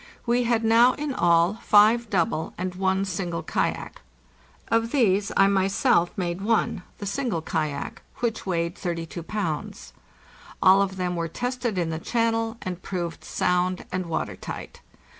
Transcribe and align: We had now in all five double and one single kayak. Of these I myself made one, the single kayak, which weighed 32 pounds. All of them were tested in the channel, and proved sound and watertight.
We 0.25 0.45
had 0.45 0.63
now 0.63 0.93
in 0.93 1.13
all 1.13 1.59
five 1.61 2.09
double 2.09 2.55
and 2.57 2.73
one 2.73 3.05
single 3.05 3.43
kayak. 3.43 4.01
Of 4.69 4.89
these 4.91 5.31
I 5.37 5.45
myself 5.45 6.09
made 6.17 6.41
one, 6.41 6.81
the 6.97 7.05
single 7.05 7.43
kayak, 7.43 8.01
which 8.15 8.43
weighed 8.43 8.75
32 8.75 9.21
pounds. 9.21 9.93
All 10.59 10.81
of 10.81 10.95
them 10.97 11.15
were 11.15 11.27
tested 11.27 11.77
in 11.77 11.91
the 11.91 11.99
channel, 11.99 12.57
and 12.63 12.81
proved 12.81 13.23
sound 13.23 13.85
and 13.91 14.07
watertight. 14.07 14.81